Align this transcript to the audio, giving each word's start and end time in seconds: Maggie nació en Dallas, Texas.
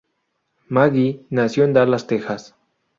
Maggie 0.67 1.27
nació 1.29 1.63
en 1.63 1.73
Dallas, 1.73 2.07
Texas. 2.07 2.55